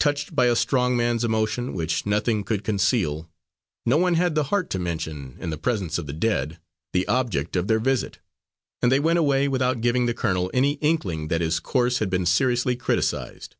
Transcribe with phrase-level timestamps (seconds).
[0.00, 3.30] Touched by a strong man's emotion, which nothing could conceal,
[3.86, 6.58] no one had the heart to mention, in the presence of the dead,
[6.92, 8.18] the object of their visit,
[8.82, 12.26] and they went away without giving the colonel any inkling that his course had been
[12.26, 13.54] seriously criticised.